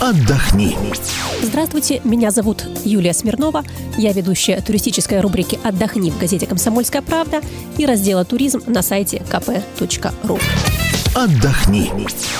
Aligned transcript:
Отдохни. 0.00 0.78
Здравствуйте, 1.42 2.00
меня 2.04 2.30
зовут 2.30 2.64
Юлия 2.86 3.12
Смирнова. 3.12 3.64
Я 3.98 4.14
ведущая 4.14 4.58
туристической 4.62 5.20
рубрики 5.20 5.58
«Отдохни» 5.62 6.10
в 6.10 6.18
газете 6.18 6.46
«Комсомольская 6.46 7.02
правда» 7.02 7.42
и 7.76 7.84
раздела 7.84 8.24
«Туризм» 8.24 8.62
на 8.66 8.80
сайте 8.80 9.22
kp.ru. 9.30 10.40
Отдохни. 11.14 11.92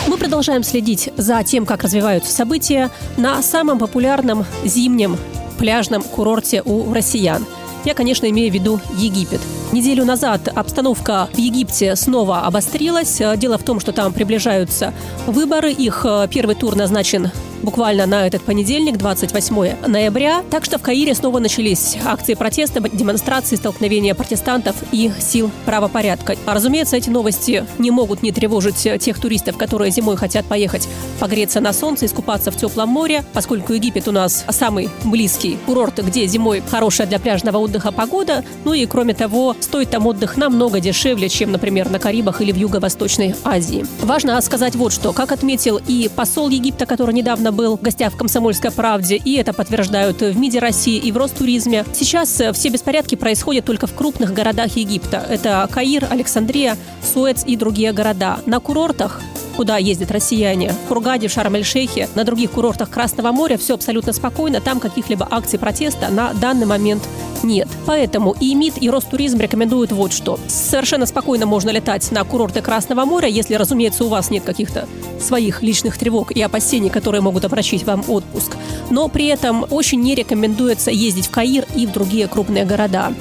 Мы 0.07 0.17
продолжаем 0.17 0.63
следить 0.63 1.11
за 1.19 1.45
тем, 1.45 1.67
как 1.67 1.83
развиваются 1.83 2.33
события 2.33 2.89
на 3.19 3.43
самом 3.43 3.79
популярном 3.79 4.47
зимнем 4.65 5.19
пляжном 5.59 6.03
курорте 6.03 6.63
у 6.65 6.91
россиян. 6.95 7.45
Я, 7.85 7.93
конечно, 7.93 8.25
имею 8.31 8.51
в 8.51 8.55
виду 8.55 8.81
Египет. 8.97 9.41
Неделю 9.73 10.07
назад 10.07 10.49
обстановка 10.49 11.29
в 11.33 11.39
Египте 11.39 11.95
снова 11.95 12.41
обострилась. 12.41 13.21
Дело 13.37 13.59
в 13.59 13.63
том, 13.63 13.81
что 13.81 13.93
там 13.93 14.15
приближаются 14.15 14.95
выборы. 15.27 15.73
Их 15.73 16.05
э, 16.05 16.27
первый 16.31 16.57
тур 16.57 16.77
назначен 16.77 17.31
буквально 17.63 18.07
на 18.07 18.27
этот 18.27 18.43
понедельник, 18.43 18.97
28 18.97 19.87
ноября. 19.87 20.43
Так 20.51 20.65
что 20.65 20.79
в 20.79 20.83
Каире 20.83 21.15
снова 21.15 21.39
начались 21.39 21.97
акции 22.05 22.35
протеста, 22.35 22.81
демонстрации, 22.81 23.57
столкновения 23.57 24.15
протестантов 24.15 24.77
и 24.93 25.11
сил 25.19 25.51
правопорядка. 25.65 26.37
А, 26.47 26.55
разумеется, 26.55 26.97
эти 26.97 27.11
новости 27.11 27.65
не 27.79 27.91
могут 27.91 28.23
не 28.23 28.33
тревожить 28.33 28.89
тех 29.01 29.19
туристов, 29.21 29.57
которые 29.57 29.91
зимой 29.91 30.17
хотят 30.17 30.47
поехать 30.47 30.89
погреться 31.19 31.61
на 31.61 31.73
солнце, 31.73 32.07
искупаться 32.07 32.51
в 32.51 32.57
теплом 32.57 32.89
море, 32.89 33.25
поскольку 33.33 33.73
Египет 33.73 34.09
у 34.09 34.13
нас 34.13 34.45
самый 34.49 34.89
близкий 35.05 35.59
курорт, 35.67 36.03
где 36.05 36.27
зимой 36.27 36.63
хорошая 36.69 37.07
для 37.07 37.19
пляжного 37.19 37.59
отдыха 37.59 37.93
погода. 37.93 38.45
Ну 38.65 38.73
и, 38.73 38.87
кроме 38.87 39.15
того, 39.15 39.57
стоит 39.61 39.91
там 39.91 40.07
отдых 40.07 40.37
намного 40.37 40.81
дешевле, 40.81 41.29
чем, 41.29 41.53
например, 41.53 41.91
на 41.91 41.99
Карибах 41.99 42.41
или 42.41 42.53
в 42.53 42.57
Юго-Восточной 42.57 43.35
Азии. 43.45 43.85
Важно 44.03 44.41
сказать 44.41 44.75
вот 44.75 44.93
что. 44.93 45.13
Как 45.13 45.33
отметил 45.33 45.81
и 45.87 46.11
посол 46.15 46.49
Египта, 46.49 46.87
который 46.87 47.15
недавно 47.15 47.50
недавно 47.51 47.53
был 47.53 47.77
в 47.77 47.83
гостях 47.83 48.13
в 48.13 48.17
«Комсомольской 48.17 48.71
правде», 48.71 49.17
и 49.17 49.35
это 49.35 49.53
подтверждают 49.53 50.21
в 50.21 50.39
МИДе 50.39 50.61
России 50.61 50.97
и 50.97 51.13
в 51.13 51.17
Ростуризме. 51.17 51.85
Сейчас 51.93 52.41
э, 52.41 52.53
все 52.53 52.69
беспорядки 52.69 53.15
происходят 53.17 53.65
только 53.65 53.87
в 53.87 53.95
крупных 53.95 54.33
городах 54.33 54.77
Египта. 54.77 55.25
Это 55.29 55.69
Каир, 55.71 56.07
Александрия, 56.11 56.77
Суэц 57.03 57.45
и 57.47 57.57
другие 57.57 57.93
города. 57.93 58.39
На 58.47 58.61
курортах 58.61 59.21
куда 59.57 59.77
ездят 59.77 60.11
россияне. 60.11 60.73
В 60.73 60.89
Хургаде, 60.89 61.29
в 61.29 61.33
Шарм-эль-Шейхе, 61.33 62.09
на 62.15 62.25
других 62.25 62.51
курортах 62.53 62.91
Красного 62.91 63.33
моря 63.33 63.57
все 63.59 63.75
абсолютно 63.75 64.13
спокойно. 64.13 64.61
Там 64.61 64.81
каких-либо 64.81 65.27
акций 65.31 65.59
протеста 65.59 66.09
на 66.09 66.33
данный 66.33 66.67
момент 66.67 67.03
нет. 67.43 67.69
Поэтому 67.87 68.35
и 68.39 68.55
МИД, 68.55 68.75
и 68.83 68.91
Ростуризм 68.91 69.39
рекомендуют 69.39 69.93
вот 69.93 70.13
что. 70.13 70.39
Совершенно 70.49 71.07
спокойно 71.07 71.47
можно 71.47 71.71
летать 71.71 72.11
на 72.11 72.25
курорты 72.25 72.61
Красного 72.63 73.05
моря, 73.05 73.29
если, 73.29 73.55
разумеется, 73.55 74.05
у 74.05 74.09
вас 74.09 74.31
нет 74.31 74.45
каких-то 74.45 74.89
своих 75.21 75.63
личных 75.63 75.99
тревог 75.99 76.33
и 76.33 76.43
опасений, 76.43 76.91
которые 76.91 77.21
могут 77.21 77.45
обращить 77.45 77.85
вам 77.85 78.05
отпуск. 78.09 78.57
Но 78.91 79.09
при 79.09 79.27
этом 79.27 79.67
очень 79.71 80.01
не 80.01 80.15
рекомендуется 80.15 80.91
ездить 80.91 81.27
в 81.27 81.31
Каир 81.31 81.67
и 81.75 81.87
в 81.87 81.93
другие 81.93 82.27
крупные 82.27 82.65
города. 82.65 83.13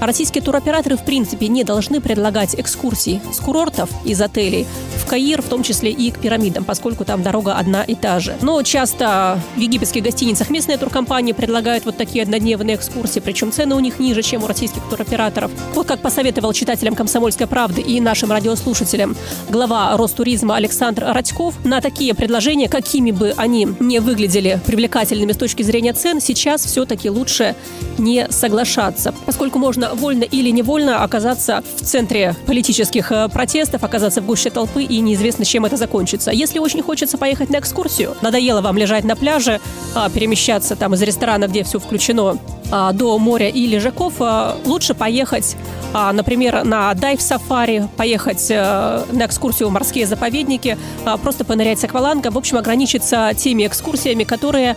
Российские 0.00 0.42
туроператоры 0.42 0.96
в 0.96 1.04
принципе 1.04 1.48
не 1.48 1.64
должны 1.64 2.00
предлагать 2.00 2.54
экскурсии 2.54 3.20
с 3.32 3.40
курортов 3.40 3.90
из 4.04 4.20
отелей 4.20 4.66
в 4.96 5.06
Каир, 5.06 5.42
в 5.42 5.46
том 5.46 5.62
числе 5.62 5.90
и 5.90 6.10
к 6.10 6.20
пирамидам, 6.20 6.64
поскольку 6.64 7.04
там 7.04 7.22
дорога 7.22 7.54
одна 7.54 7.82
и 7.82 7.94
та 7.94 8.20
же. 8.20 8.36
Но 8.40 8.62
часто 8.62 9.40
в 9.56 9.60
египетских 9.60 10.02
гостиницах 10.02 10.50
местные 10.50 10.78
туркомпании 10.78 11.32
предлагают 11.32 11.84
вот 11.84 11.96
такие 11.96 12.22
однодневные 12.22 12.76
экскурсии, 12.76 13.20
причем 13.20 13.50
цены 13.50 13.74
у 13.74 13.80
них 13.80 13.98
ниже, 13.98 14.22
чем 14.22 14.44
у 14.44 14.46
российских 14.46 14.82
туроператоров. 14.88 15.50
Вот 15.74 15.86
как 15.86 16.00
посоветовал 16.00 16.52
читателям 16.52 16.94
«Комсомольской 16.94 17.46
правды» 17.46 17.80
и 17.80 18.00
нашим 18.00 18.30
радиослушателям 18.30 19.16
глава 19.48 19.96
Ростуризма 19.96 20.56
Александр 20.56 21.04
Радьков, 21.06 21.54
на 21.64 21.80
такие 21.80 22.14
предложения, 22.14 22.68
какими 22.68 23.10
бы 23.10 23.34
они 23.36 23.68
не 23.80 23.98
выглядели 23.98 24.60
привлекательными 24.64 25.32
с 25.32 25.36
точки 25.36 25.62
зрения 25.62 25.92
цен, 25.92 26.20
сейчас 26.20 26.64
все-таки 26.64 27.10
лучше 27.10 27.56
не 27.96 28.28
соглашаться, 28.30 29.14
поскольку 29.26 29.58
можно 29.58 29.87
вольно 29.94 30.24
или 30.24 30.50
невольно 30.50 31.02
оказаться 31.02 31.62
в 31.76 31.82
центре 31.82 32.34
политических 32.46 33.12
э, 33.12 33.28
протестов, 33.28 33.84
оказаться 33.84 34.20
в 34.20 34.26
гуще 34.26 34.50
толпы, 34.50 34.82
и 34.82 35.00
неизвестно, 35.00 35.44
чем 35.44 35.64
это 35.64 35.76
закончится. 35.76 36.30
Если 36.30 36.58
очень 36.58 36.82
хочется 36.82 37.18
поехать 37.18 37.50
на 37.50 37.58
экскурсию, 37.58 38.16
надоело 38.22 38.60
вам 38.60 38.78
лежать 38.78 39.04
на 39.04 39.16
пляже, 39.16 39.60
а, 39.94 40.10
перемещаться 40.10 40.76
там 40.76 40.94
из 40.94 41.02
ресторана, 41.02 41.48
где 41.48 41.64
все 41.64 41.78
включено, 41.78 42.38
до 42.70 43.18
моря 43.18 43.48
и 43.48 43.66
лежаков, 43.66 44.14
а, 44.20 44.56
лучше 44.64 44.94
поехать, 44.94 45.56
например, 45.92 46.64
на 46.64 46.92
дайв-сафари, 46.94 47.88
поехать 47.96 48.46
э, 48.50 49.04
на 49.10 49.24
экскурсию 49.24 49.68
в 49.68 49.72
морские 49.72 50.06
заповедники, 50.06 50.76
просто 51.22 51.44
понырять 51.46 51.78
с 51.78 51.84
аквалангом, 51.84 52.34
в 52.34 52.38
общем, 52.38 52.58
ограничиться 52.58 53.30
теми 53.34 53.66
экскурсиями, 53.66 54.24
которые 54.24 54.76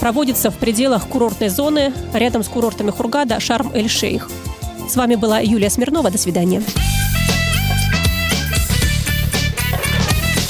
проводятся 0.00 0.50
в 0.50 0.56
пределах 0.56 1.08
курортной 1.08 1.48
зоны 1.48 1.92
рядом 2.12 2.42
с 2.42 2.48
курортами 2.48 2.90
Хургада, 2.90 3.40
Шарм-эль-Шейх. 3.40 4.28
С 4.88 4.96
вами 4.96 5.14
была 5.14 5.38
Юлия 5.38 5.70
Смирнова. 5.70 6.10
До 6.10 6.18
свидания. 6.18 6.62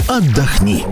Отдохни. 0.09 0.85